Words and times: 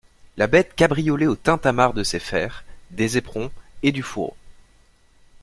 La 0.35 0.47
bête 0.47 0.73
cabriolait 0.75 1.27
au 1.27 1.35
tintamarre 1.35 1.93
de 1.93 2.01
ses 2.03 2.17
fers, 2.17 2.63
des 2.89 3.17
éperons 3.19 3.51
et 3.83 3.91
du 3.91 4.01
fourreau. 4.01 4.35